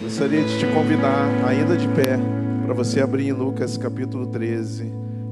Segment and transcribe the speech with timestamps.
[0.00, 2.16] Gostaria de te convidar, ainda de pé,
[2.64, 4.84] para você abrir em Lucas capítulo 13,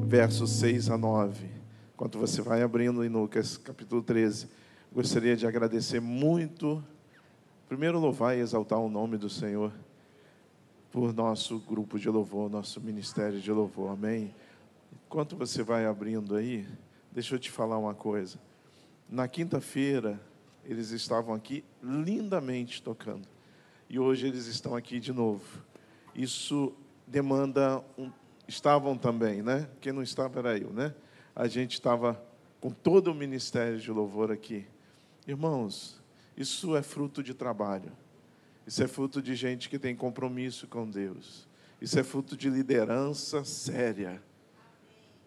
[0.04, 1.46] versos 6 a 9.
[1.94, 4.48] Enquanto você vai abrindo em Lucas capítulo 13,
[4.92, 6.82] gostaria de agradecer muito,
[7.68, 9.72] primeiro louvar e exaltar o nome do Senhor
[10.90, 14.34] por nosso grupo de louvor, nosso ministério de louvor, amém?
[15.06, 16.66] Enquanto você vai abrindo aí,
[17.12, 18.36] deixa eu te falar uma coisa.
[19.08, 20.20] Na quinta-feira,
[20.64, 23.35] eles estavam aqui lindamente tocando.
[23.88, 25.44] E hoje eles estão aqui de novo.
[26.14, 26.72] Isso
[27.06, 28.10] demanda um,
[28.48, 29.68] estavam também, né?
[29.80, 30.94] Quem não estava era eu, né?
[31.34, 32.20] A gente estava
[32.60, 34.66] com todo o ministério de louvor aqui.
[35.26, 36.02] Irmãos,
[36.36, 37.92] isso é fruto de trabalho.
[38.66, 41.46] Isso é fruto de gente que tem compromisso com Deus.
[41.80, 44.20] Isso é fruto de liderança séria.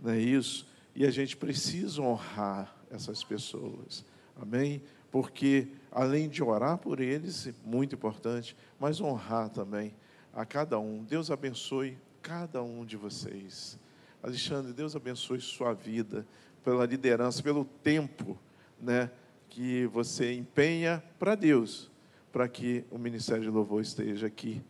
[0.02, 0.68] Não é isso?
[0.94, 4.04] E a gente precisa honrar essas pessoas.
[4.36, 4.82] Amém?
[5.12, 9.94] Porque além de orar por eles, muito importante, mas honrar também
[10.34, 11.04] a cada um.
[11.04, 13.80] Deus abençoe cada um de vocês.
[14.22, 16.26] Alexandre, Deus abençoe sua vida
[16.64, 18.38] pela liderança, pelo tempo,
[18.80, 19.10] né,
[19.50, 21.90] que você empenha para Deus,
[22.32, 24.62] para que o ministério de louvor esteja aqui.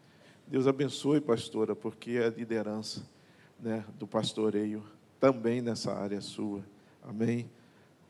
[0.48, 3.04] Deus abençoe, pastora, porque é a liderança,
[3.60, 4.84] né, do pastoreio
[5.20, 6.64] também nessa área sua.
[7.04, 7.50] Amém.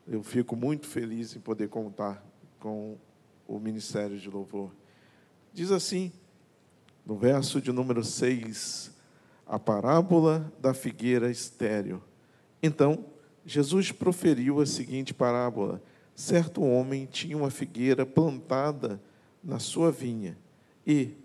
[0.07, 2.23] Eu fico muito feliz em poder contar
[2.59, 2.97] com
[3.49, 4.71] o ministério de louvor.
[5.51, 6.11] Diz assim,
[7.03, 8.95] no verso de número 6,
[9.47, 12.03] a parábola da figueira estéreo.
[12.61, 13.05] Então,
[13.43, 15.81] Jesus proferiu a seguinte parábola:
[16.13, 19.01] Certo homem tinha uma figueira plantada
[19.43, 20.37] na sua vinha
[20.85, 21.15] e,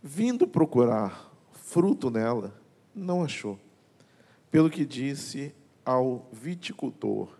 [0.00, 2.54] vindo procurar fruto nela,
[2.94, 3.58] não achou.
[4.52, 5.52] Pelo que disse
[5.84, 7.36] ao viticultor: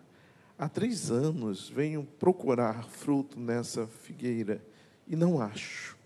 [0.57, 4.65] Há três anos venho procurar fruto nessa figueira
[5.07, 5.97] e não acho.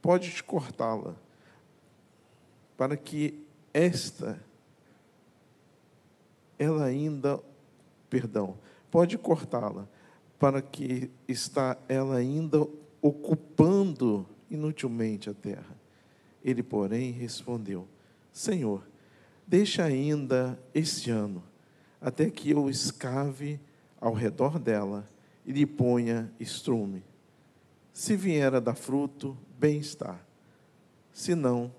[0.00, 1.14] Pode cortá-la,
[2.76, 3.42] para que
[3.74, 4.40] esta,
[6.58, 7.38] ela ainda,
[8.08, 8.56] perdão,
[8.90, 9.86] pode cortá-la,
[10.38, 12.66] para que está ela ainda
[13.02, 15.76] ocupando inutilmente a terra.
[16.42, 17.86] Ele, porém, respondeu:
[18.32, 18.82] Senhor,
[19.46, 21.42] deixa ainda este ano
[22.06, 23.58] até que eu escave
[24.00, 25.08] ao redor dela
[25.44, 27.02] e lhe ponha estrume.
[27.92, 30.16] Se vier a dar fruto, bem está.
[31.12, 31.74] Se não,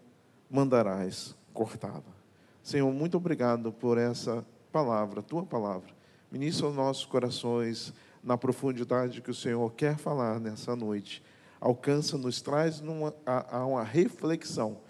[0.52, 2.14] mandarás cortá-la.
[2.62, 5.96] Senhor, muito obrigado por essa palavra, tua palavra.
[6.30, 11.24] Ministra os nossos corações na profundidade que o Senhor quer falar nessa noite.
[11.58, 14.82] Alcança, nos traz numa, a, a uma reflexão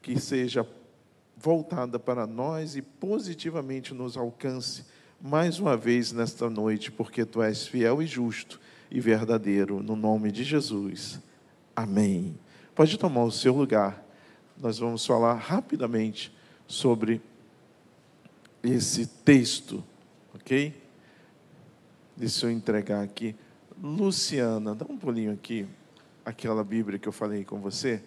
[0.00, 0.64] que seja
[1.40, 4.84] voltada para nós e positivamente nos alcance
[5.18, 10.30] mais uma vez nesta noite, porque tu és fiel e justo e verdadeiro, no nome
[10.30, 11.18] de Jesus.
[11.74, 12.38] Amém.
[12.74, 14.04] Pode tomar o seu lugar.
[14.58, 16.34] Nós vamos falar rapidamente
[16.66, 17.22] sobre
[18.62, 19.82] esse texto,
[20.34, 20.74] ok?
[22.16, 23.34] Deixa eu entregar aqui.
[23.82, 25.66] Luciana, dá um pulinho aqui,
[26.22, 28.02] aquela Bíblia que eu falei com você.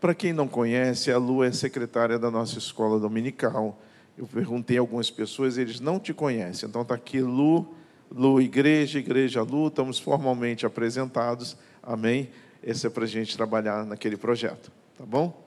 [0.00, 3.78] Para quem não conhece, a Lu é secretária da nossa escola dominical.
[4.16, 6.66] Eu perguntei a algumas pessoas, eles não te conhecem.
[6.66, 7.74] Então está aqui Lu,
[8.10, 11.54] Lu Igreja, Igreja Lu, estamos formalmente apresentados.
[11.82, 12.30] Amém?
[12.62, 15.46] Esse é para a gente trabalhar naquele projeto, tá bom?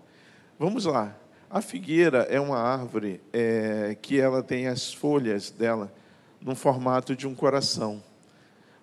[0.60, 1.18] Vamos lá.
[1.50, 5.92] A figueira é uma árvore é, que ela tem as folhas dela
[6.40, 8.04] no formato de um coração.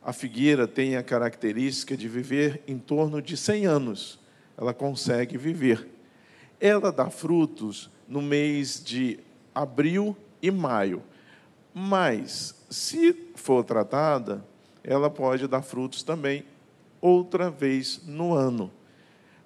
[0.03, 4.19] A figueira tem a característica de viver em torno de 100 anos
[4.60, 5.88] ela consegue viver.
[6.60, 9.19] Ela dá frutos no mês de
[9.54, 11.03] abril e maio,
[11.72, 14.44] mas se for tratada,
[14.84, 16.44] ela pode dar frutos também
[17.00, 18.71] outra vez no ano.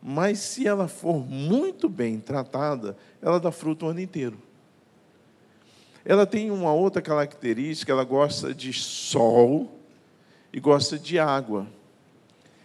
[0.02, 4.36] Mas se ela for muito bem tratada, ela dá fruto o ano inteiro.
[6.04, 9.78] Ela tem uma outra característica, ela gosta de sol
[10.52, 11.66] e gosta de água.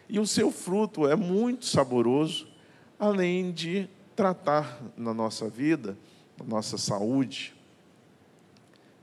[0.09, 2.47] E o seu fruto é muito saboroso,
[2.97, 5.95] além de tratar na nossa vida,
[6.35, 7.53] na nossa saúde,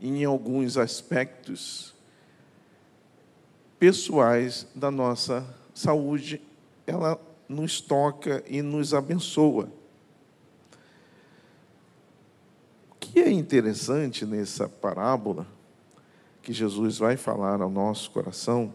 [0.01, 1.95] em alguns aspectos
[3.79, 6.43] pessoais da nossa saúde,
[6.87, 9.71] ela nos toca e nos abençoa.
[12.91, 15.47] O que é interessante nessa parábola
[16.43, 18.73] que Jesus vai falar ao nosso coração?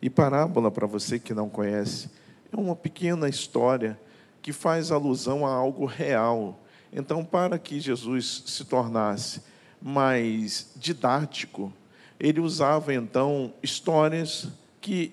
[0.00, 2.08] E parábola, para você que não conhece,
[2.52, 3.98] é uma pequena história
[4.40, 6.60] que faz alusão a algo real.
[6.92, 9.42] Então, para que Jesus se tornasse
[9.82, 11.72] mais didático,
[12.18, 14.48] ele usava então histórias
[14.80, 15.12] que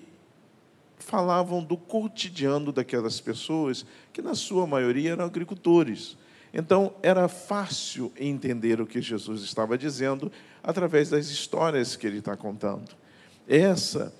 [0.98, 6.16] falavam do cotidiano daquelas pessoas, que na sua maioria eram agricultores.
[6.52, 12.36] Então, era fácil entender o que Jesus estava dizendo através das histórias que ele está
[12.36, 12.96] contando.
[13.46, 14.12] Essa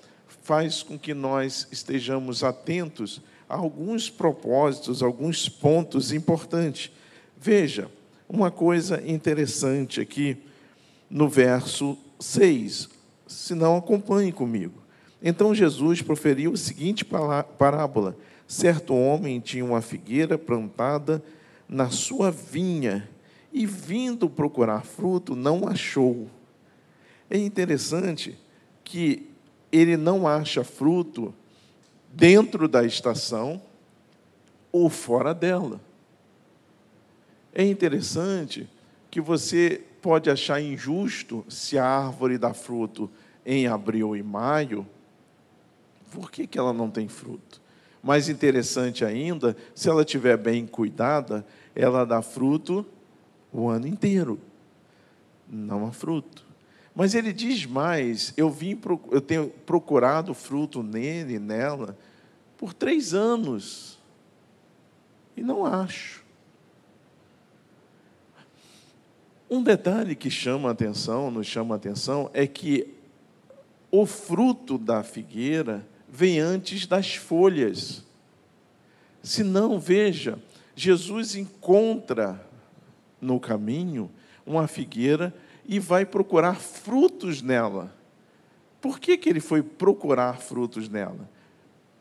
[0.47, 6.89] faz com que nós estejamos atentos a alguns propósitos, alguns pontos importantes.
[7.37, 7.91] Veja,
[8.29, 10.37] uma coisa interessante aqui
[11.09, 12.89] no verso 6,
[13.27, 14.81] se não acompanhe comigo.
[15.21, 18.15] Então Jesus proferiu a seguinte parábola:
[18.47, 21.21] certo homem tinha uma figueira plantada
[21.67, 23.09] na sua vinha
[23.51, 26.29] e, vindo procurar fruto, não achou.
[27.29, 28.37] É interessante
[28.81, 29.35] que
[29.71, 31.33] ele não acha fruto
[32.13, 33.61] dentro da estação
[34.71, 35.79] ou fora dela.
[37.53, 38.69] É interessante
[39.09, 43.09] que você pode achar injusto se a árvore dá fruto
[43.45, 44.85] em abril e maio,
[46.11, 47.61] por que, que ela não tem fruto?
[48.01, 52.85] Mais interessante ainda, se ela estiver bem cuidada, ela dá fruto
[53.51, 54.39] o ano inteiro.
[55.49, 56.46] Não há fruto.
[56.97, 58.75] Mas ele diz mais: eu vim,
[59.11, 61.95] eu tenho procurado fruto nele, nela,
[62.57, 63.99] por três anos
[65.35, 66.25] e não acho.
[69.47, 72.91] Um detalhe que chama a atenção, nos chama a atenção, é que
[73.91, 78.03] o fruto da figueira vem antes das folhas.
[79.21, 80.39] Se não, veja,
[80.75, 82.43] Jesus encontra
[83.21, 84.09] no caminho
[84.47, 85.31] uma figueira
[85.67, 87.93] e vai procurar frutos nela.
[88.79, 91.29] Por que, que ele foi procurar frutos nela?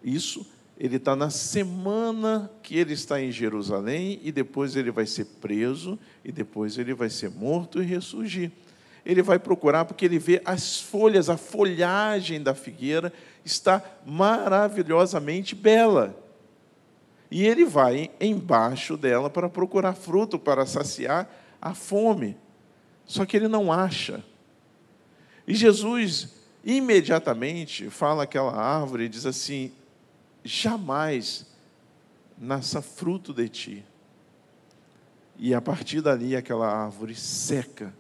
[0.03, 0.47] Isso,
[0.79, 5.99] ele está na semana que ele está em Jerusalém e depois ele vai ser preso
[6.25, 8.53] e depois ele vai ser morto e ressurgir.
[9.05, 13.13] Ele vai procurar porque ele vê as folhas, a folhagem da figueira
[13.45, 16.15] está maravilhosamente bela.
[17.31, 21.29] E ele vai embaixo dela para procurar fruto, para saciar
[21.61, 22.37] a fome.
[23.07, 24.23] Só que ele não acha.
[25.47, 29.71] E Jesus imediatamente fala aquela árvore e diz assim:
[30.43, 31.47] jamais
[32.37, 33.85] nasça fruto de ti.
[35.39, 37.93] E a partir dali aquela árvore seca.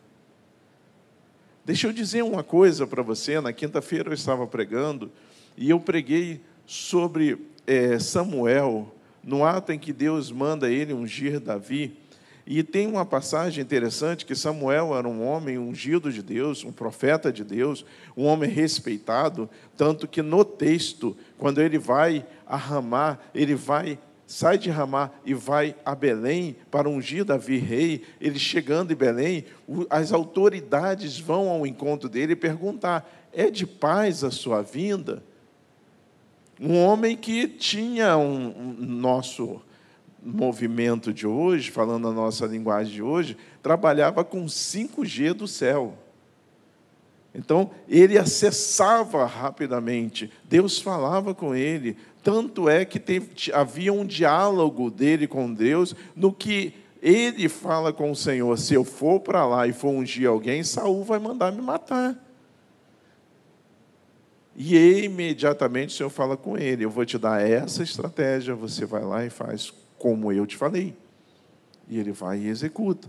[1.64, 3.41] Deixa eu dizer uma coisa para você.
[3.41, 5.11] Na quinta-feira eu estava pregando
[5.56, 11.97] e eu preguei sobre é, Samuel, no ato em que Deus manda ele ungir Davi.
[12.46, 17.32] E tem uma passagem interessante que Samuel era um homem ungido de Deus, um profeta
[17.32, 17.84] de Deus,
[18.16, 23.98] um homem respeitado, tanto que no texto, quando ele vai a Ramá, ele vai
[24.28, 29.44] sai de Ramá e vai a Belém para ungir Davi rei, ele chegando em Belém,
[29.88, 35.22] as autoridades vão ao encontro dele e perguntar: "É de paz a sua vinda?"
[36.60, 39.60] Um homem que tinha um, um nosso
[40.22, 45.94] movimento de hoje, falando a nossa linguagem de hoje, trabalhava com 5G do céu.
[47.34, 54.90] Então, ele acessava rapidamente, Deus falava com ele, tanto é que teve, havia um diálogo
[54.90, 56.72] dele com Deus, no que
[57.02, 61.04] ele fala com o Senhor: se eu for para lá e for ungir alguém, Saul
[61.04, 62.16] vai mandar me matar.
[64.56, 69.04] E imediatamente o Senhor fala com ele: Eu vou te dar essa estratégia, você vai
[69.04, 70.94] lá e faz como eu te falei.
[71.88, 73.09] E ele vai e executa.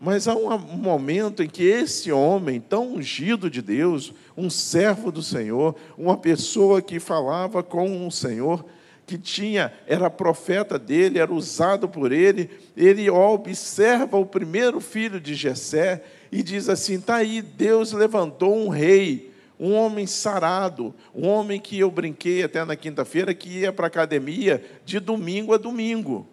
[0.00, 5.22] Mas há um momento em que esse homem, tão ungido de Deus, um servo do
[5.22, 8.64] Senhor, uma pessoa que falava com o Senhor,
[9.06, 15.34] que tinha, era profeta dele, era usado por ele, ele observa o primeiro filho de
[15.34, 16.02] Jessé
[16.32, 21.78] e diz assim: está aí, Deus levantou um rei um homem sarado, um homem que
[21.78, 26.26] eu brinquei até na quinta-feira, que ia para a academia de domingo a domingo.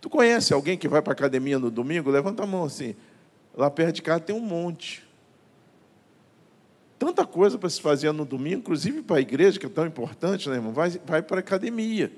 [0.00, 2.10] Tu conhece alguém que vai para a academia no domingo?
[2.10, 2.96] Levanta a mão assim.
[3.56, 5.04] Lá perto de casa tem um monte.
[6.98, 10.48] Tanta coisa para se fazer no domingo, inclusive para a igreja, que é tão importante,
[10.48, 10.72] né, irmão?
[10.72, 12.12] Vai, vai para a academia.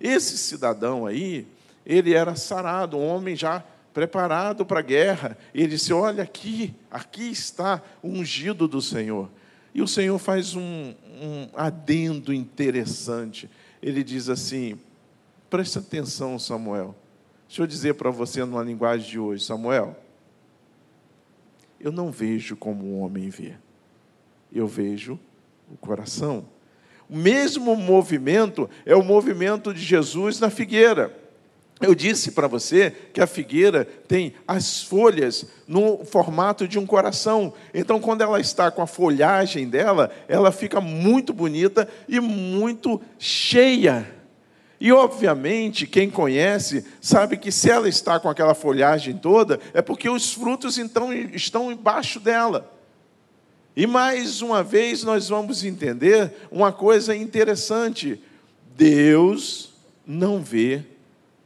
[0.00, 1.46] Esse cidadão aí,
[1.84, 5.36] ele era sarado, um homem já preparado para a guerra.
[5.54, 9.30] Ele disse: Olha aqui, aqui está o ungido do Senhor.
[9.74, 13.48] E o Senhor faz um, um adendo interessante.
[13.82, 14.78] Ele diz assim:
[15.48, 16.94] Preste atenção, Samuel.
[17.46, 19.96] Deixa eu dizer para você numa linguagem de hoje, Samuel.
[21.80, 23.54] Eu não vejo como um homem vê.
[24.52, 25.18] Eu vejo
[25.70, 26.46] o coração.
[27.08, 31.19] O mesmo movimento é o movimento de Jesus na figueira.
[31.80, 37.54] Eu disse para você que a figueira tem as folhas no formato de um coração.
[37.72, 44.06] Então, quando ela está com a folhagem dela, ela fica muito bonita e muito cheia.
[44.78, 50.08] E, obviamente, quem conhece sabe que se ela está com aquela folhagem toda, é porque
[50.08, 52.70] os frutos então estão embaixo dela.
[53.74, 58.22] E mais uma vez nós vamos entender uma coisa interessante:
[58.76, 59.72] Deus
[60.06, 60.82] não vê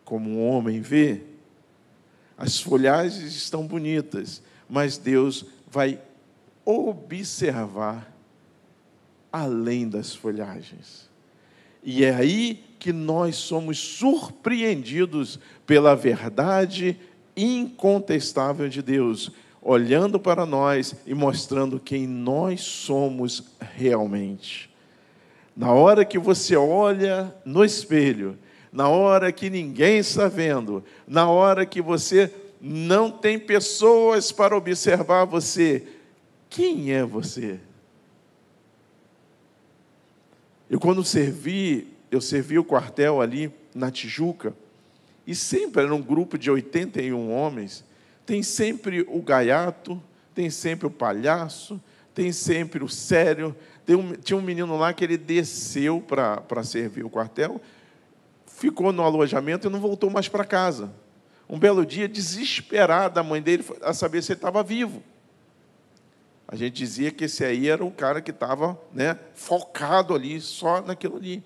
[0.04, 1.22] como um homem vê.
[2.36, 6.00] As folhagens estão bonitas, mas Deus vai
[6.64, 8.12] observar
[9.32, 11.08] além das folhagens.
[11.82, 16.98] E é aí que nós somos surpreendidos pela verdade
[17.36, 19.30] incontestável de Deus,
[19.60, 24.70] olhando para nós e mostrando quem nós somos realmente.
[25.56, 28.38] Na hora que você olha no espelho
[28.74, 32.28] na hora que ninguém está vendo, na hora que você
[32.60, 35.86] não tem pessoas para observar você,
[36.50, 37.60] quem é você?
[40.68, 44.52] Eu, quando servi, eu servi o quartel ali na Tijuca,
[45.24, 47.84] e sempre era um grupo de 81 homens,
[48.26, 50.02] tem sempre o gaiato,
[50.34, 51.80] tem sempre o palhaço,
[52.12, 53.54] tem sempre o sério.
[53.88, 57.60] Um, tinha um menino lá que ele desceu para servir o quartel,
[58.64, 60.90] ficou no alojamento e não voltou mais para casa.
[61.48, 65.02] Um belo dia, desesperada, a mãe dele a saber se ele estava vivo.
[66.48, 70.80] A gente dizia que esse aí era o cara que estava né, focado ali, só
[70.80, 71.42] naquilo ali.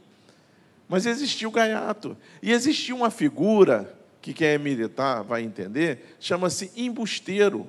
[0.89, 2.17] Mas existia o gaiato.
[2.41, 7.69] E existia uma figura, que quem é militar vai entender, chama-se embusteiro.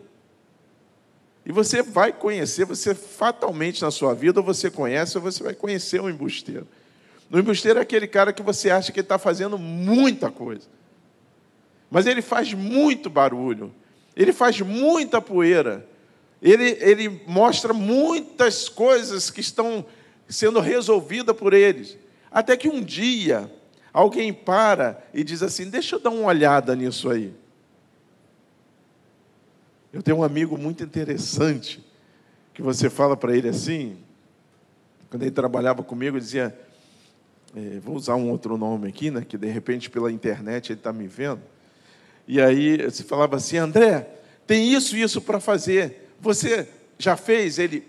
[1.43, 5.55] E você vai conhecer, você fatalmente na sua vida, ou você conhece, ou você vai
[5.55, 6.67] conhecer o embusteiro.
[7.29, 10.67] No embusteiro é aquele cara que você acha que está fazendo muita coisa.
[11.89, 13.73] Mas ele faz muito barulho.
[14.15, 15.87] Ele faz muita poeira.
[16.41, 19.85] Ele, ele mostra muitas coisas que estão
[20.27, 21.97] sendo resolvidas por eles.
[22.31, 23.51] Até que um dia,
[23.93, 27.33] alguém para e diz assim: Deixa eu dar uma olhada nisso aí.
[29.91, 31.83] Eu tenho um amigo muito interessante,
[32.53, 33.97] que você fala para ele assim,
[35.09, 36.57] quando ele trabalhava comigo, dizia:
[37.55, 40.93] é, vou usar um outro nome aqui, né, que de repente pela internet ele está
[40.93, 41.41] me vendo.
[42.27, 44.07] E aí você falava assim, André,
[44.45, 46.09] tem isso e isso para fazer.
[46.19, 47.57] Você já fez?
[47.57, 47.83] Ele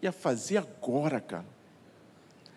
[0.00, 1.46] ia fazer agora, cara.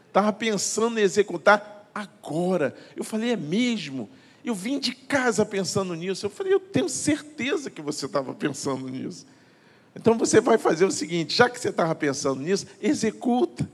[0.07, 2.75] Estava pensando em executar agora.
[2.95, 4.09] Eu falei, é mesmo?
[4.45, 6.25] Eu vim de casa pensando nisso.
[6.25, 9.25] Eu falei, eu tenho certeza que você estava pensando nisso.
[9.95, 13.67] Então você vai fazer o seguinte: já que você estava pensando nisso, executa.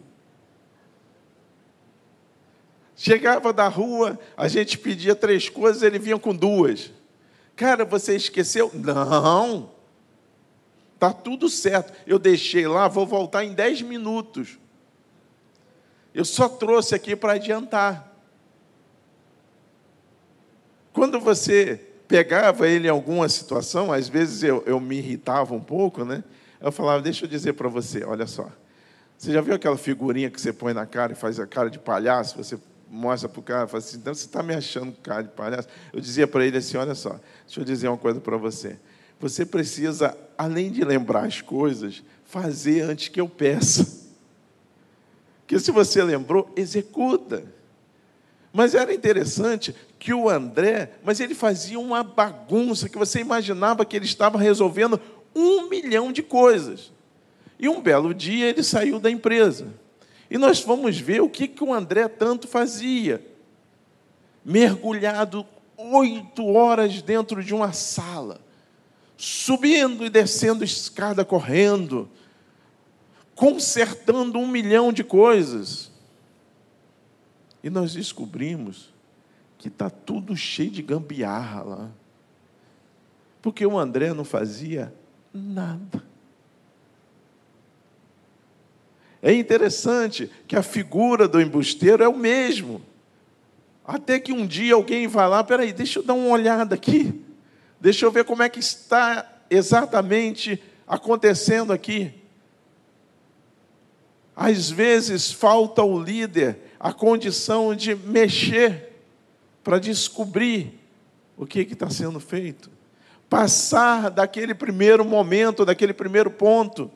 [3.06, 6.90] Chegava da rua, a gente pedia três coisas, ele vinha com duas.
[7.54, 8.72] Cara, você esqueceu?
[8.74, 9.72] Não.
[10.98, 11.92] Tá tudo certo.
[12.08, 14.58] Eu deixei lá, vou voltar em dez minutos.
[16.14, 18.10] Eu só trouxe aqui para adiantar.
[20.94, 26.06] Quando você pegava ele em alguma situação, às vezes eu, eu me irritava um pouco,
[26.06, 26.24] né?
[26.62, 28.50] Eu falava, deixa eu dizer para você, olha só.
[29.18, 31.80] Você já viu aquela figurinha que você põe na cara e faz a cara de
[31.80, 32.38] palhaço?
[32.38, 32.58] Você
[32.94, 35.68] mostra para o cara, fala assim, então você está me achando cara de palhaço?
[35.92, 38.78] Eu dizia para ele assim, olha só, deixa eu dizer uma coisa para você.
[39.20, 44.04] Você precisa, além de lembrar as coisas, fazer antes que eu peça.
[45.42, 47.44] Porque se você lembrou, executa.
[48.54, 53.96] Mas era interessante que o André, mas ele fazia uma bagunça que você imaginava que
[53.96, 55.02] ele estava resolvendo
[55.36, 56.92] um milhão de coisas.
[57.58, 59.82] E um belo dia ele saiu da empresa.
[60.30, 63.26] E nós vamos ver o que, que o André tanto fazia.
[64.44, 65.46] Mergulhado
[65.78, 68.40] oito horas dentro de uma sala,
[69.18, 72.10] subindo e descendo escada correndo,
[73.36, 75.92] consertando um milhão de coisas.
[77.64, 78.94] E nós descobrimos
[79.58, 81.92] que está tudo cheio de gambiarra lá.
[83.42, 84.94] Porque o André não fazia
[85.34, 86.13] nada.
[89.26, 92.82] É interessante que a figura do embusteiro é o mesmo.
[93.86, 97.24] Até que um dia alguém vai lá, peraí, deixa eu dar uma olhada aqui.
[97.80, 102.14] Deixa eu ver como é que está exatamente acontecendo aqui.
[104.36, 108.90] Às vezes falta o líder a condição de mexer
[109.64, 110.82] para descobrir
[111.38, 112.70] o que está sendo feito.
[113.30, 116.92] Passar daquele primeiro momento, daquele primeiro ponto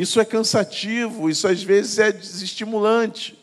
[0.00, 3.36] isso é cansativo, isso às vezes é desestimulante.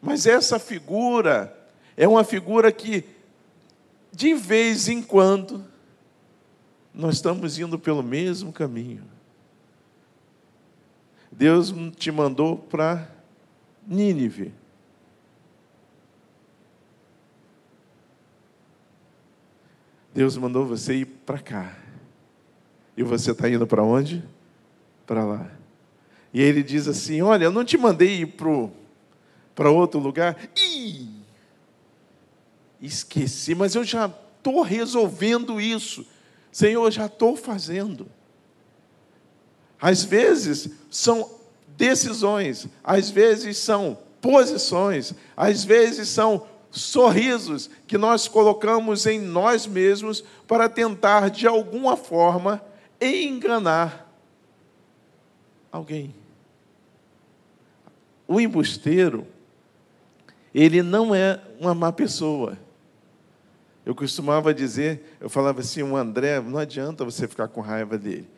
[0.00, 1.52] Mas essa figura
[1.96, 3.02] é uma figura que,
[4.12, 5.64] de vez em quando,
[6.94, 9.02] nós estamos indo pelo mesmo caminho.
[11.32, 13.10] Deus te mandou para
[13.84, 14.54] Nínive.
[20.14, 21.81] Deus mandou você ir para cá.
[22.96, 24.22] E você está indo para onde?
[25.06, 25.50] Para lá.
[26.32, 28.36] E ele diz assim: Olha, eu não te mandei ir
[29.54, 30.36] para outro lugar.
[30.56, 31.08] Ih!
[32.80, 36.04] Esqueci, mas eu já estou resolvendo isso.
[36.50, 38.06] Senhor, eu já estou fazendo.
[39.80, 41.30] Às vezes são
[41.76, 50.22] decisões, às vezes são posições, às vezes são sorrisos que nós colocamos em nós mesmos
[50.46, 52.62] para tentar, de alguma forma,
[53.04, 54.08] enganar
[55.70, 56.14] alguém.
[58.28, 59.26] O embusteiro,
[60.54, 62.58] ele não é uma má pessoa.
[63.84, 68.28] Eu costumava dizer, eu falava assim, o André, não adianta você ficar com raiva dele.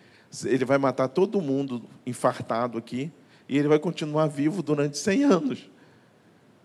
[0.44, 3.12] Ele vai matar todo mundo infartado aqui
[3.48, 5.70] e ele vai continuar vivo durante 100 anos.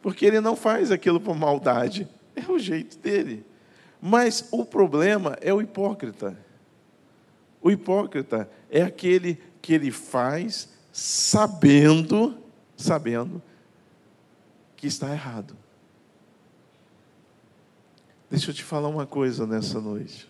[0.02, 3.46] Porque ele não faz aquilo por maldade, é o jeito dele.
[4.02, 6.38] Mas o problema é o hipócrita.
[7.62, 12.38] O hipócrita é aquele que ele faz sabendo,
[12.76, 13.42] sabendo
[14.76, 15.56] que está errado.
[18.30, 20.30] Deixa eu te falar uma coisa nessa noite.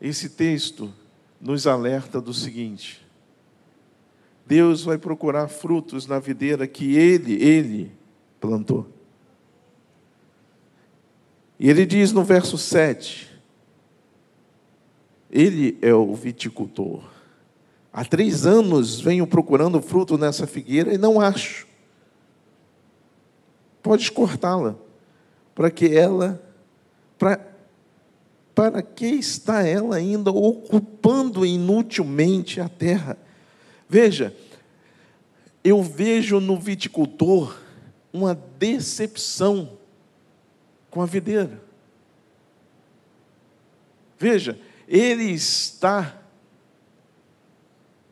[0.00, 0.92] Esse texto
[1.40, 3.04] nos alerta do seguinte:
[4.46, 7.92] Deus vai procurar frutos na videira que ele, ele
[8.40, 8.88] plantou.
[11.58, 13.31] E ele diz no verso 7:
[15.32, 17.02] Ele é o viticultor.
[17.90, 21.66] Há três anos venho procurando fruto nessa figueira e não acho.
[23.82, 24.76] Pode cortá-la,
[25.54, 26.40] para que ela,
[27.18, 27.40] para,
[28.54, 33.18] para que está ela ainda ocupando inutilmente a terra?
[33.88, 34.34] Veja,
[35.64, 37.56] eu vejo no viticultor
[38.12, 39.78] uma decepção
[40.90, 41.60] com a videira.
[44.18, 46.20] Veja, ele está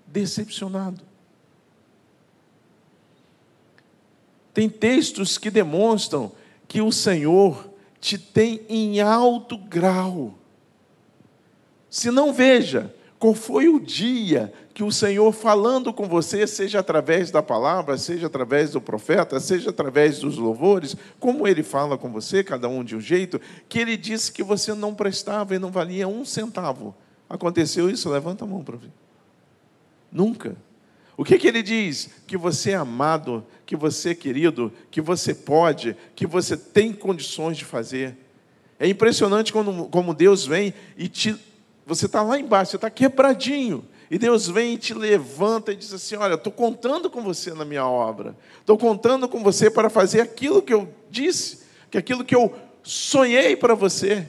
[0.06, 1.02] decepcionado.
[4.52, 6.32] Tem textos que demonstram
[6.66, 10.34] que o Senhor te tem em alto grau.
[11.88, 17.30] Se não veja, qual foi o dia que o Senhor falando com você, seja através
[17.30, 22.42] da palavra, seja através do profeta, seja através dos louvores, como ele fala com você,
[22.42, 26.08] cada um de um jeito, que ele disse que você não prestava e não valia
[26.08, 26.94] um centavo.
[27.28, 28.08] Aconteceu isso?
[28.08, 28.90] Levanta a mão para ver.
[30.10, 30.56] Nunca.
[31.14, 32.08] O que, que ele diz?
[32.26, 37.58] Que você é amado, que você é querido, que você pode, que você tem condições
[37.58, 38.16] de fazer.
[38.78, 41.38] É impressionante quando, como Deus vem e te
[41.90, 43.84] você está lá embaixo, você está quebradinho.
[44.08, 47.64] E Deus vem e te levanta e diz assim: Olha, estou contando com você na
[47.64, 48.36] minha obra.
[48.60, 53.56] Estou contando com você para fazer aquilo que eu disse, que aquilo que eu sonhei
[53.56, 54.26] para você,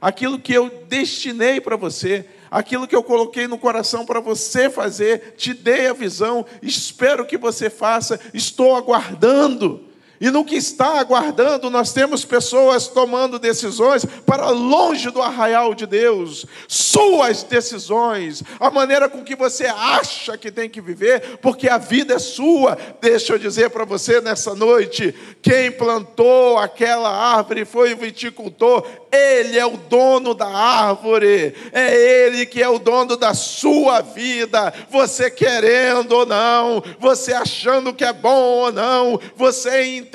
[0.00, 5.34] aquilo que eu destinei para você, aquilo que eu coloquei no coração para você fazer,
[5.36, 9.89] te dei a visão, espero que você faça, estou aguardando.
[10.20, 15.86] E no que está aguardando, nós temos pessoas tomando decisões para longe do arraial de
[15.86, 16.44] Deus.
[16.68, 22.12] Suas decisões, a maneira com que você acha que tem que viver, porque a vida
[22.14, 22.76] é sua.
[23.00, 29.58] Deixa eu dizer para você nessa noite: quem plantou aquela árvore foi o viticultor, ele
[29.58, 34.72] é o dono da árvore, é Ele que é o dono da sua vida.
[34.90, 40.09] Você querendo ou não, você achando que é bom ou não, você entendendo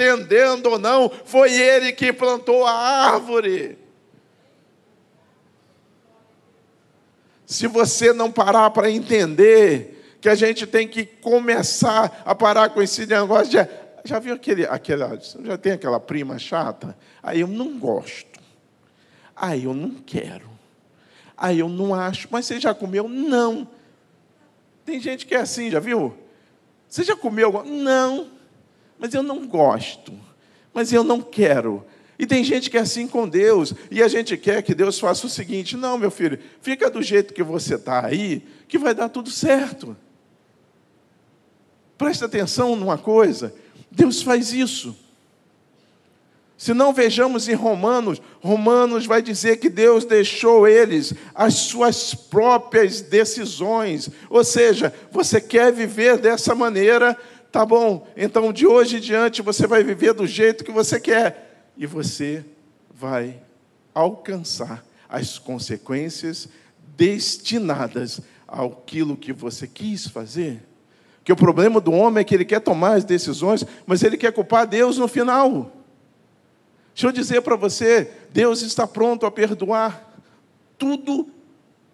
[0.66, 3.78] ou não, foi Ele que plantou a árvore.
[7.46, 12.82] Se você não parar para entender que a gente tem que começar a parar com
[12.82, 13.70] esse negócio de.
[14.04, 15.04] Já viu aquele, aquele.
[15.44, 16.98] Já tem aquela prima chata?
[17.22, 18.40] Aí eu não gosto.
[19.36, 20.50] Aí eu não quero.
[21.38, 22.28] Aí eu não acho.
[22.32, 23.08] Mas você já comeu?
[23.08, 23.68] Não.
[24.84, 26.16] Tem gente que é assim, já viu?
[26.88, 27.64] Você já comeu?
[27.64, 28.32] Não.
[28.98, 30.14] Mas eu não gosto.
[30.74, 31.86] Mas eu não quero.
[32.18, 35.28] E tem gente que é assim com Deus, e a gente quer que Deus faça
[35.28, 39.10] o seguinte: não, meu filho, fica do jeito que você está aí, que vai dar
[39.10, 39.98] tudo certo.
[41.98, 43.54] Presta atenção numa coisa:
[43.92, 44.96] Deus faz isso.
[46.58, 53.02] Se não vejamos em Romanos, Romanos vai dizer que Deus deixou eles as suas próprias
[53.02, 54.10] decisões.
[54.30, 57.18] Ou seja, você quer viver dessa maneira,
[57.56, 61.70] tá bom, então de hoje em diante você vai viver do jeito que você quer.
[61.78, 62.44] E você
[62.94, 63.42] vai
[63.94, 66.50] alcançar as consequências
[66.98, 70.62] destinadas àquilo que você quis fazer.
[71.24, 74.34] Que o problema do homem é que ele quer tomar as decisões, mas ele quer
[74.34, 75.72] culpar Deus no final.
[76.94, 80.20] Deixa eu dizer para você, Deus está pronto a perdoar
[80.78, 81.30] tudo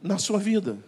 [0.02, 0.80] na sua vida.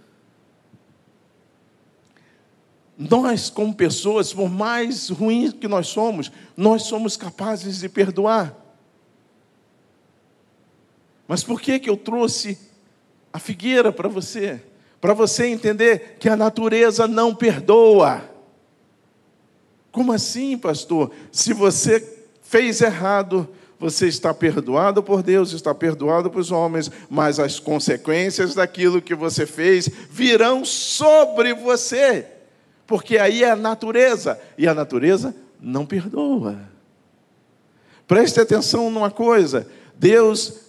[2.97, 8.55] Nós, como pessoas, por mais ruins que nós somos, nós somos capazes de perdoar.
[11.27, 12.57] Mas por que, que eu trouxe
[13.31, 14.61] a figueira para você?
[15.01, 18.29] Para você entender que a natureza não perdoa.
[19.91, 21.11] Como assim, pastor?
[21.31, 27.39] Se você fez errado, você está perdoado por Deus, está perdoado por os homens, mas
[27.39, 32.27] as consequências daquilo que você fez virão sobre você,
[32.93, 36.59] porque aí é a natureza, e a natureza não perdoa.
[38.07, 40.59] Preste atenção numa coisa: Deus,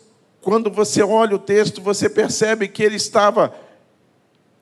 [0.41, 3.55] quando você olha o texto, você percebe que ele estava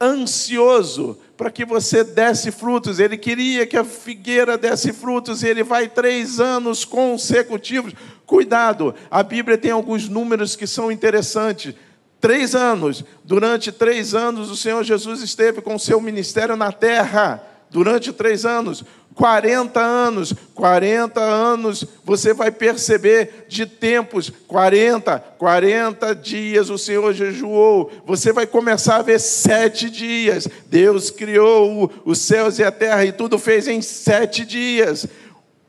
[0.00, 2.98] ansioso para que você desse frutos.
[2.98, 7.94] Ele queria que a figueira desse frutos, e ele vai três anos consecutivos.
[8.26, 11.76] Cuidado, a Bíblia tem alguns números que são interessantes.
[12.20, 17.51] Três anos, durante três anos, o Senhor Jesus esteve com o seu ministério na terra.
[17.72, 26.68] Durante três anos, 40 anos, 40 anos, você vai perceber de tempos, 40, 40 dias
[26.68, 30.46] o Senhor jejuou, você vai começar a ver sete dias.
[30.66, 35.06] Deus criou os céus e a terra e tudo fez em sete dias.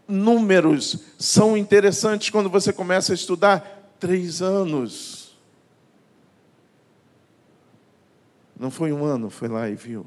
[0.05, 3.95] Números são interessantes quando você começa a estudar.
[3.97, 5.37] Três anos.
[8.59, 10.05] Não foi um ano, foi lá e viu.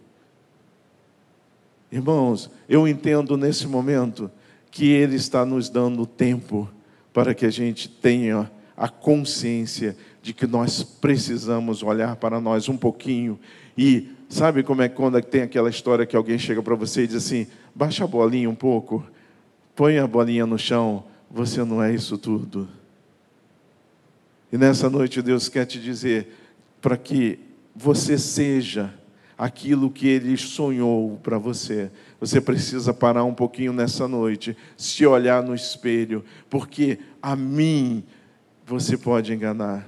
[1.91, 4.31] Irmãos, eu entendo nesse momento
[4.71, 6.69] que Ele está nos dando tempo
[7.13, 12.77] para que a gente tenha a consciência de que nós precisamos olhar para nós um
[12.77, 13.39] pouquinho.
[13.79, 17.17] E sabe como é quando tem aquela história que alguém chega para você e diz
[17.17, 19.07] assim: baixa a bolinha um pouco,
[19.75, 22.69] põe a bolinha no chão, você não é isso tudo.
[24.53, 26.29] E nessa noite Deus quer te dizer
[26.81, 27.39] para que
[27.75, 28.93] você seja
[29.37, 31.91] aquilo que ele sonhou para você.
[32.21, 38.05] Você precisa parar um pouquinho nessa noite, se olhar no espelho, porque a mim
[38.67, 39.87] você pode enganar.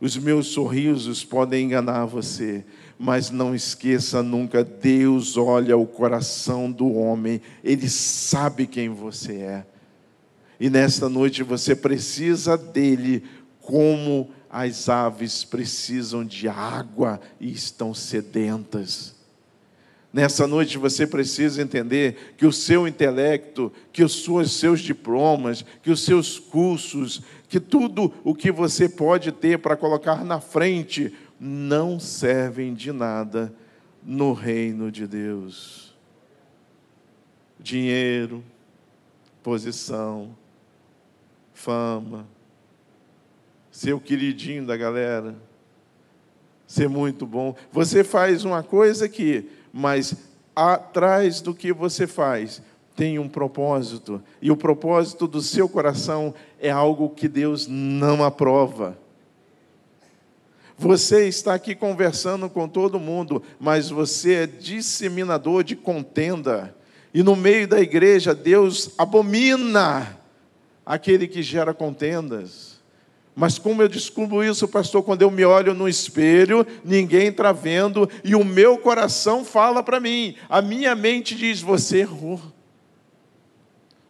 [0.00, 2.64] Os meus sorrisos podem enganar você,
[2.98, 9.66] mas não esqueça nunca: Deus olha o coração do homem, Ele sabe quem você é.
[10.60, 13.22] E nesta noite você precisa dele
[13.60, 19.14] como as aves precisam de água e estão sedentas.
[20.12, 26.02] Nessa noite você precisa entender que o seu intelecto, que os seus diplomas, que os
[26.02, 32.72] seus cursos, que tudo o que você pode ter para colocar na frente não servem
[32.72, 33.54] de nada
[34.02, 35.94] no reino de Deus.
[37.60, 38.42] Dinheiro,
[39.42, 40.34] posição,
[41.52, 42.26] fama,
[43.78, 45.36] ser o queridinho da galera,
[46.66, 47.54] ser muito bom.
[47.70, 50.16] Você faz uma coisa que, mas
[50.54, 52.60] atrás do que você faz
[52.96, 58.98] tem um propósito, e o propósito do seu coração é algo que Deus não aprova.
[60.76, 66.74] Você está aqui conversando com todo mundo, mas você é disseminador de contenda.
[67.14, 70.18] E no meio da igreja, Deus abomina
[70.84, 72.67] aquele que gera contendas.
[73.38, 78.10] Mas como eu descubro isso, pastor, quando eu me olho no espelho, ninguém está vendo,
[78.24, 82.40] e o meu coração fala para mim, a minha mente diz: você errou.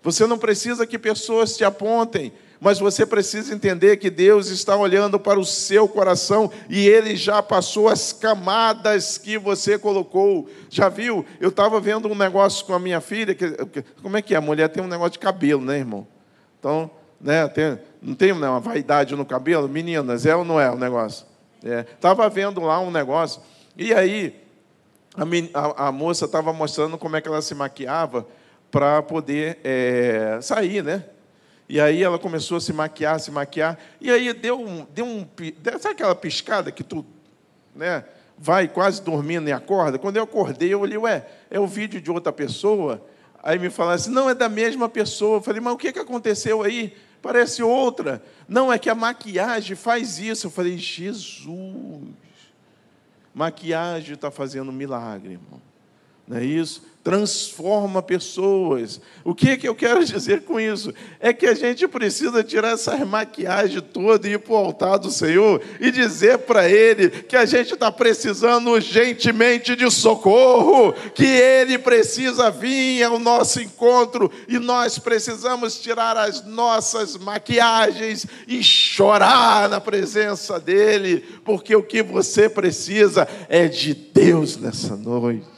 [0.03, 5.21] Você não precisa que pessoas te apontem, mas você precisa entender que Deus está olhando
[5.21, 10.49] para o seu coração e Ele já passou as camadas que você colocou.
[10.71, 11.23] Já viu?
[11.39, 13.55] Eu estava vendo um negócio com a minha filha, que,
[14.03, 14.39] como é que é?
[14.39, 16.07] A mulher tem um negócio de cabelo, né, irmão?
[16.59, 19.69] Então, né, tem, não tem né, uma vaidade no cabelo?
[19.69, 21.27] Meninas, é ou não é o negócio?
[21.95, 22.31] Estava é.
[22.31, 23.43] vendo lá um negócio,
[23.77, 24.41] e aí
[25.17, 28.27] a, a, a moça estava mostrando como é que ela se maquiava
[28.71, 31.05] para poder é, sair, né?
[31.69, 35.27] E aí ela começou a se maquiar, se maquiar, e aí deu um, deu um
[35.81, 37.05] sabe aquela piscada que tu,
[37.75, 38.05] né,
[38.39, 39.99] vai quase dormindo e acorda?
[39.99, 43.05] Quando eu acordei, eu olhei, ué, é o vídeo de outra pessoa?
[43.43, 45.39] Aí me falaram assim, não, é da mesma pessoa.
[45.39, 46.97] Eu falei, mas o que, que aconteceu aí?
[47.23, 48.23] Parece outra.
[48.49, 50.47] Não, é que a maquiagem faz isso.
[50.47, 52.09] Eu falei, Jesus,
[53.35, 55.61] maquiagem está fazendo milagre, irmão.
[56.27, 56.83] Não é isso?
[57.09, 59.01] Transforma pessoas.
[59.25, 60.93] O que, que eu quero dizer com isso?
[61.19, 65.11] É que a gente precisa tirar essa maquiagem toda e ir para o altar do
[65.11, 71.79] Senhor e dizer para Ele que a gente está precisando urgentemente de socorro, que Ele
[71.79, 79.81] precisa vir ao nosso encontro e nós precisamos tirar as nossas maquiagens e chorar na
[79.81, 85.58] presença dEle, porque o que você precisa é de Deus nessa noite.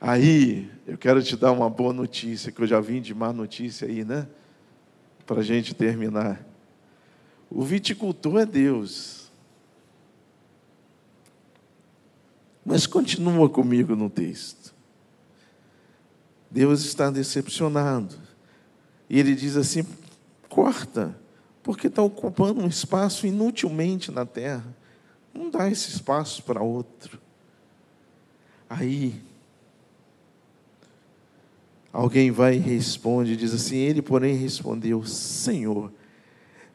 [0.00, 3.88] Aí, eu quero te dar uma boa notícia, que eu já vim de má notícia
[3.88, 4.28] aí, né?
[5.26, 6.44] Para a gente terminar.
[7.50, 9.30] O viticultor é Deus.
[12.64, 14.74] Mas continua comigo no texto.
[16.50, 18.14] Deus está decepcionado.
[19.10, 19.84] E ele diz assim:
[20.48, 21.18] corta,
[21.62, 24.76] porque está ocupando um espaço inutilmente na terra.
[25.34, 27.18] Não dá esse espaço para outro.
[28.68, 29.27] Aí,
[31.98, 35.92] Alguém vai e responde, diz assim: Ele, porém, respondeu: Senhor,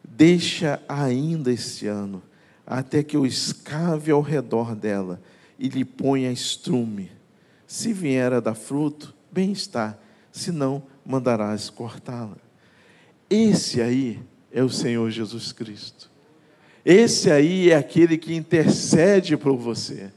[0.06, 2.22] deixa ainda este ano,
[2.66, 5.18] até que eu escave ao redor dela
[5.58, 7.10] e lhe ponha estrume.
[7.66, 9.96] Se vier a dar fruto, bem está,
[10.30, 12.36] se não, mandarás cortá-la.
[13.30, 14.20] Esse aí
[14.52, 16.10] é o Senhor Jesus Cristo.
[16.84, 20.12] Esse aí é aquele que intercede por você.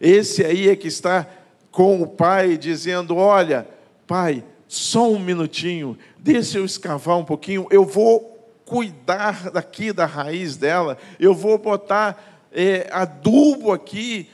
[0.00, 1.28] Esse aí é que está
[1.72, 3.74] com o Pai dizendo: Olha,
[4.06, 10.56] Pai, só um minutinho, deixa eu escavar um pouquinho, eu vou cuidar daqui da raiz
[10.56, 14.28] dela, eu vou botar é, adubo aqui,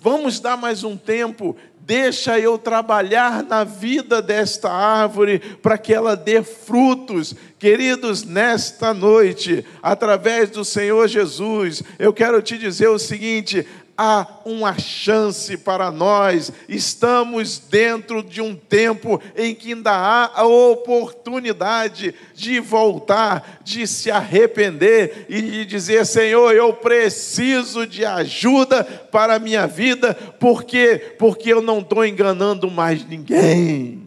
[0.00, 6.16] vamos dar mais um tempo, deixa eu trabalhar na vida desta árvore para que ela
[6.16, 7.34] dê frutos.
[7.58, 13.64] Queridos, nesta noite, através do Senhor Jesus, eu quero te dizer o seguinte:
[13.96, 16.52] há uma chance para nós.
[16.68, 24.10] Estamos dentro de um tempo em que ainda há a oportunidade de voltar, de se
[24.10, 31.52] arrepender e de dizer: Senhor, eu preciso de ajuda para a minha vida, porque porque
[31.52, 34.06] eu não estou enganando mais ninguém.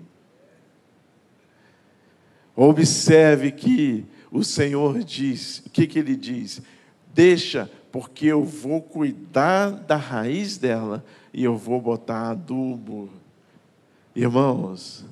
[2.55, 6.61] Observe que o Senhor diz, o que, que ele diz?
[7.13, 13.09] Deixa porque eu vou cuidar da raiz dela e eu vou botar adubo.
[14.15, 15.05] Irmãos,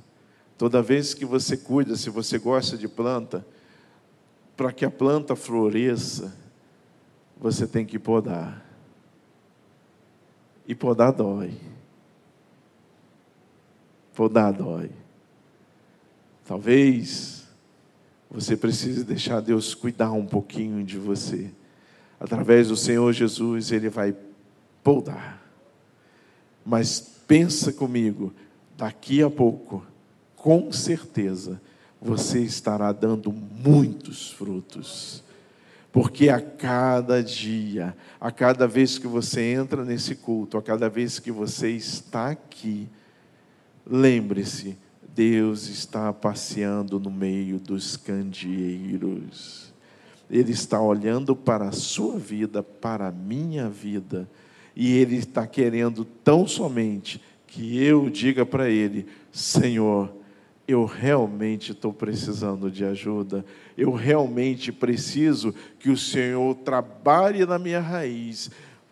[0.57, 3.45] toda vez que você cuida, se você gosta de planta,
[4.55, 6.35] para que a planta floresça,
[7.39, 8.65] você tem que podar.
[10.67, 11.53] E podar dói.
[14.13, 14.91] Podar dói.
[16.45, 17.47] Talvez
[18.29, 21.51] você precise deixar Deus cuidar um pouquinho de você
[22.19, 24.15] através do Senhor Jesus, Ele vai
[24.83, 25.41] podar.
[26.65, 28.33] Mas pensa comigo,
[28.77, 29.85] daqui a pouco,
[30.35, 31.61] com certeza,
[32.01, 35.23] você estará dando muitos frutos.
[35.91, 41.17] Porque a cada dia, a cada vez que você entra nesse culto, a cada vez
[41.19, 42.87] que você está aqui,
[43.85, 44.77] lembre-se,
[45.15, 49.66] Deus está passeando no meio dos candeeiros.
[50.29, 54.29] Ele está olhando para a sua vida, para a minha vida,
[54.75, 60.13] e Ele está querendo tão somente que eu diga para Ele: Senhor,
[60.67, 63.45] eu realmente estou precisando de ajuda,
[63.77, 68.51] eu realmente preciso que o Senhor trabalhe na minha raiz,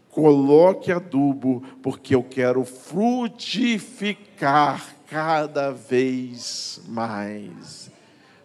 [0.09, 4.15] coloque adubo, porque eu quero frutificar
[5.07, 7.91] cada vez mais.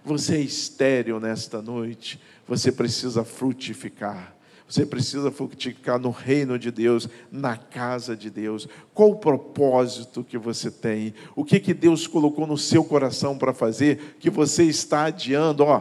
[0.04, 2.18] Você é estéreo nesta noite
[2.50, 4.34] você precisa frutificar.
[4.68, 8.68] Você precisa frutificar no reino de Deus, na casa de Deus.
[8.92, 11.14] Qual o propósito que você tem?
[11.36, 15.62] O que, que Deus colocou no seu coração para fazer que você está adiando?
[15.62, 15.80] Ó,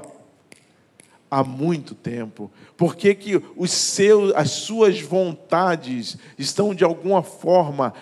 [1.30, 2.52] há muito tempo.
[2.78, 7.96] Por que, que os seus, as suas vontades estão de alguma forma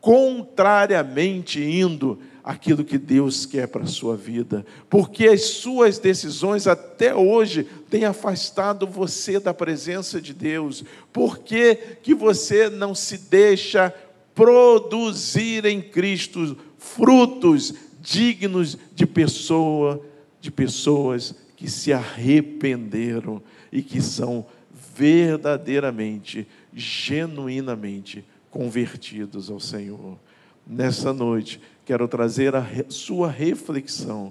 [0.00, 7.14] contrariamente indo aquilo que Deus quer para a sua vida, porque as suas decisões até
[7.14, 13.94] hoje têm afastado você da presença de Deus, por que, que você não se deixa
[14.34, 20.00] produzir em Cristo frutos dignos de pessoa,
[20.40, 24.46] de pessoas que se arrependeram e que são
[24.94, 30.18] verdadeiramente, genuinamente convertidos ao Senhor.
[30.66, 34.30] Nessa noite, quero trazer a sua reflexão,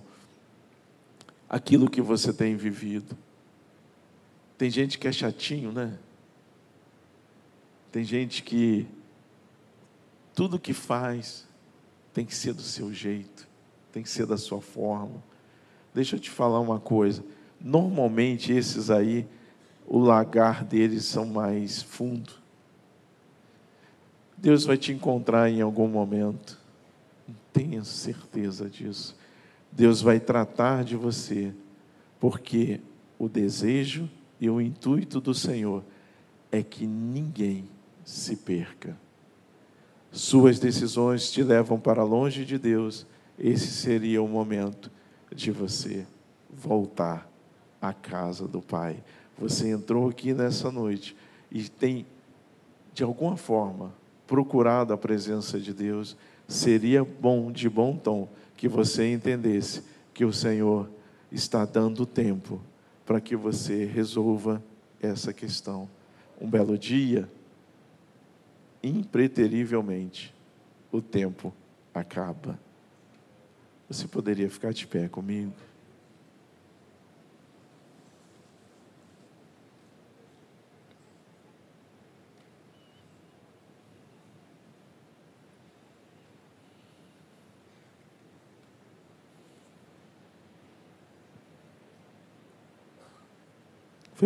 [1.49, 3.17] aquilo que você tem vivido.
[4.59, 5.97] Tem gente que é chatinho, né?
[7.91, 8.85] Tem gente que
[10.35, 11.47] tudo que faz
[12.13, 13.47] tem que ser do seu jeito,
[13.91, 15.23] tem que ser da sua forma.
[15.95, 17.25] Deixa eu te falar uma coisa.
[17.59, 19.25] Normalmente esses aí,
[19.87, 22.33] o lagar deles são mais fundo.
[24.37, 26.66] Deus vai te encontrar em algum momento.
[27.57, 29.17] Tenha certeza disso.
[29.71, 31.51] Deus vai tratar de você,
[32.19, 32.79] porque
[33.17, 34.07] o desejo
[34.39, 35.83] e o intuito do Senhor
[36.51, 37.67] é que ninguém
[38.05, 38.95] se perca.
[40.11, 43.07] Suas decisões te levam para longe de Deus,
[43.39, 44.91] esse seria o momento
[45.33, 46.05] de você
[46.47, 47.27] voltar
[47.81, 49.03] à casa do Pai.
[49.35, 51.17] Você entrou aqui nessa noite
[51.51, 52.05] e tem,
[52.93, 53.91] de alguma forma,
[54.27, 56.15] procurado a presença de Deus.
[56.47, 59.83] Seria bom, de bom tom, que você entendesse
[60.13, 60.89] que o Senhor
[61.31, 62.61] está dando tempo
[63.05, 64.63] para que você resolva
[65.01, 65.89] essa questão.
[66.39, 67.29] Um belo dia,
[68.81, 70.33] impreterivelmente,
[70.91, 71.53] o tempo
[71.93, 72.59] acaba.
[73.89, 75.53] Você poderia ficar de pé comigo?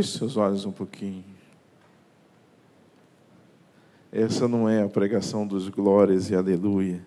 [0.02, 1.24] Feche seus olhos um pouquinho.
[4.12, 7.06] Essa não é a pregação dos glórias e aleluia.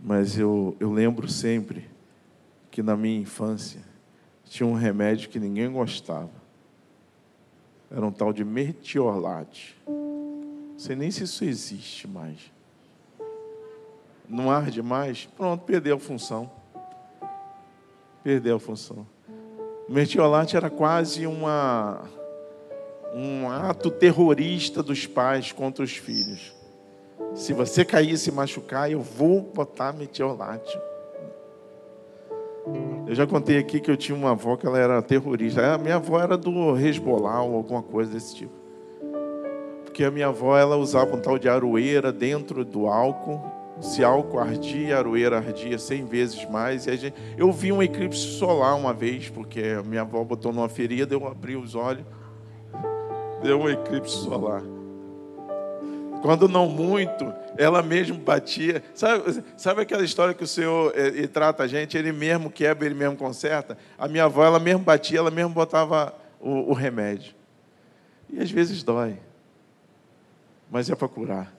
[0.00, 1.86] Mas eu, eu lembro sempre
[2.70, 3.82] que na minha infância
[4.42, 6.32] tinha um remédio que ninguém gostava.
[7.90, 9.76] Era um tal de metiolate.
[9.86, 12.50] Não sei nem se isso existe mais.
[14.26, 15.26] Não arde mais?
[15.26, 16.50] Pronto, perdeu a função.
[18.24, 19.06] Perdeu a função.
[19.88, 22.02] Mertiolate era quase uma,
[23.14, 26.52] um ato terrorista dos pais contra os filhos.
[27.34, 30.76] Se você cair e se machucar, eu vou botar metiolate.
[33.06, 35.74] Eu já contei aqui que eu tinha uma avó que ela era terrorista.
[35.74, 38.52] A minha avó era do Hezbollah ou alguma coisa desse tipo.
[39.84, 44.38] Porque a minha avó ela usava um tal de aroeira dentro do álcool se álcool
[44.38, 46.86] ardia, a aroeira ardia cem vezes mais.
[46.86, 50.68] E gente, eu vi um eclipse solar uma vez, porque a minha avó botou numa
[50.68, 52.04] ferida, eu abri os olhos,
[53.42, 54.62] deu um eclipse solar.
[56.22, 58.82] Quando não muito, ela mesmo batia.
[58.94, 62.94] Sabe, sabe aquela história que o Senhor eh, trata a gente, ele mesmo quebra, ele
[62.94, 63.76] mesmo conserta?
[63.98, 67.34] A minha avó, ela mesmo batia, ela mesmo botava o, o remédio.
[68.30, 69.18] E às vezes dói,
[70.70, 71.54] mas é para curar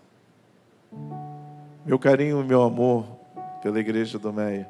[1.88, 3.06] meu carinho e meu amor
[3.64, 4.68] pela igreja do Meia,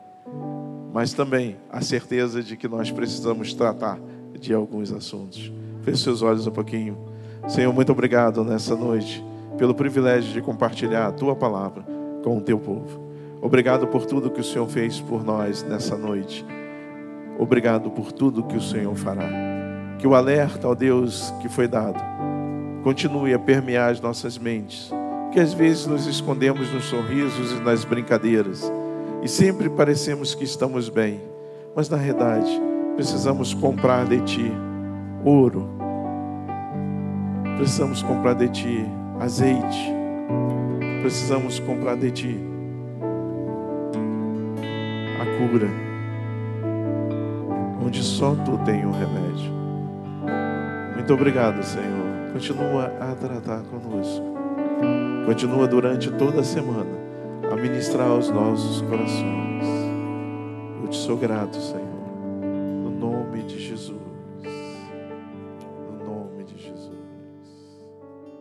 [0.94, 4.00] mas também a certeza de que nós precisamos tratar
[4.40, 5.52] de alguns assuntos.
[5.82, 6.96] Feche seus olhos um pouquinho.
[7.48, 9.26] Senhor, muito obrigado nessa noite
[9.58, 11.84] pelo privilégio de compartilhar a tua palavra
[12.24, 13.02] com o teu povo.
[13.42, 16.46] Obrigado por tudo que o Senhor fez por nós nessa noite.
[17.40, 19.28] Obrigado por tudo que o Senhor fará.
[19.98, 22.00] Que o alerta, ó Deus, que foi dado,
[22.84, 24.94] continue a permear as nossas mentes
[25.38, 28.74] que às vezes nos escondemos nos sorrisos e nas brincadeiras
[29.22, 31.22] e sempre parecemos que estamos bem,
[31.76, 32.50] mas na verdade
[32.96, 34.52] precisamos comprar de Ti
[35.24, 35.70] ouro,
[37.56, 38.86] precisamos comprar de Ti
[39.20, 39.94] azeite,
[41.04, 42.40] precisamos comprar de Ti
[45.22, 45.70] a cura,
[47.86, 49.54] onde só Tu tem o um remédio.
[50.96, 52.32] Muito obrigado, Senhor.
[52.34, 54.37] Continua a tratar conosco.
[55.26, 56.98] Continua durante toda a semana
[57.52, 59.66] a ministrar aos nossos corações.
[60.82, 61.84] Eu te sou grato, Senhor,
[62.84, 64.17] no nome de Jesus.